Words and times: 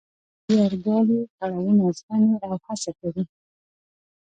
زیار 0.45 0.73
ګالي، 0.83 1.19
کړاوونه 1.35 1.83
زغمي 1.97 2.33
او 2.45 2.51
هڅه 2.65 2.91
کوي. 2.99 3.23